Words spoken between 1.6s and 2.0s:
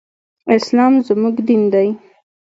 دی.